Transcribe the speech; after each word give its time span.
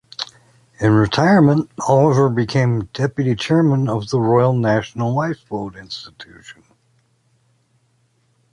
In 0.79 0.93
retirement 0.93 1.69
Oliver 1.87 2.27
became 2.27 2.89
Deputy 2.91 3.35
Chairman 3.35 3.87
of 3.87 4.09
the 4.09 4.19
Royal 4.19 4.51
National 4.53 5.13
Lifeboat 5.13 5.75
Institution. 5.75 6.63